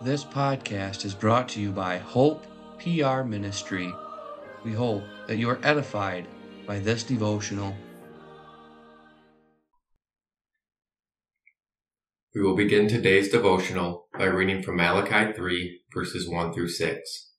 [0.00, 2.46] This podcast is brought to you by Hope
[2.78, 3.92] PR Ministry.
[4.64, 6.28] We hope that you are edified
[6.68, 7.74] by this devotional.
[12.32, 17.32] We will begin today's devotional by reading from Malachi 3, verses 1 through 6.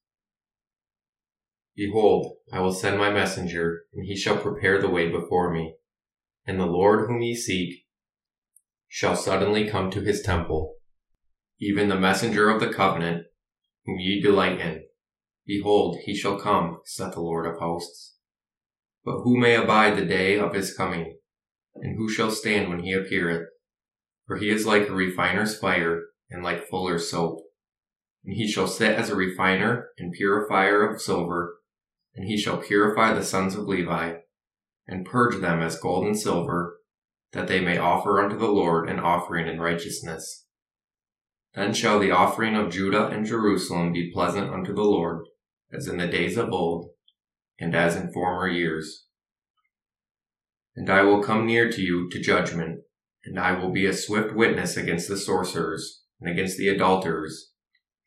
[1.77, 5.75] Behold, I will send my messenger, and he shall prepare the way before me.
[6.45, 7.85] And the Lord whom ye seek
[8.89, 10.75] shall suddenly come to his temple,
[11.59, 13.25] even the messenger of the covenant,
[13.85, 14.83] whom ye delight in.
[15.45, 18.15] Behold, he shall come, saith the Lord of hosts.
[19.03, 21.17] But who may abide the day of his coming?
[21.75, 23.47] And who shall stand when he appeareth?
[24.27, 27.39] For he is like a refiner's fire, and like fuller's soap.
[28.23, 31.55] And he shall sit as a refiner and purifier of silver,
[32.15, 34.17] and he shall purify the sons of Levi,
[34.87, 36.77] and purge them as gold and silver,
[37.31, 40.45] that they may offer unto the Lord an offering in righteousness.
[41.55, 45.25] Then shall the offering of Judah and Jerusalem be pleasant unto the Lord,
[45.73, 46.91] as in the days of old,
[47.59, 49.05] and as in former years.
[50.75, 52.81] And I will come near to you to judgment,
[53.25, 57.51] and I will be a swift witness against the sorcerers, and against the adulterers,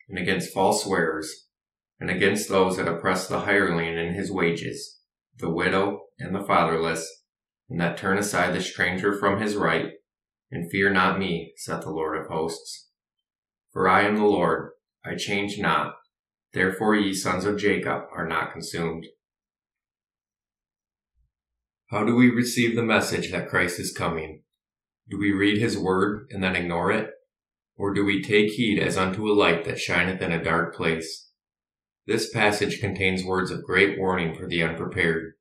[0.08, 1.48] and against false swearers,
[1.98, 5.00] and against those that oppress the hireling in his wages,
[5.38, 7.06] the widow and the fatherless,
[7.68, 9.90] and that turn aside the stranger from his right,
[10.50, 12.90] and fear not me, saith the Lord of hosts.
[13.72, 14.72] For I am the Lord,
[15.04, 15.94] I change not,
[16.52, 19.06] therefore ye sons of Jacob are not consumed.
[21.90, 24.42] How do we receive the message that Christ is coming?
[25.08, 27.10] Do we read his word and then ignore it?
[27.76, 31.30] Or do we take heed as unto a light that shineth in a dark place?
[32.06, 35.32] This passage contains words of great warning for the unprepared.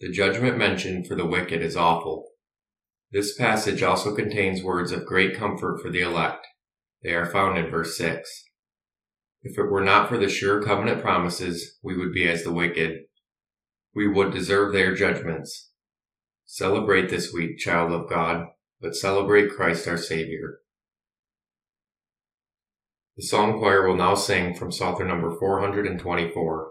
[0.00, 2.28] The judgment mentioned for the wicked is awful.
[3.12, 6.46] This passage also contains words of great comfort for the elect.
[7.02, 8.44] They are found in verse 6.
[9.42, 13.02] If it were not for the sure covenant promises, we would be as the wicked.
[13.94, 15.70] We would deserve their judgments.
[16.44, 18.46] Celebrate this week, child of God
[18.80, 20.58] but celebrate Christ our Savior.
[23.16, 26.70] The Psalm Choir will now sing from Psalter number 424.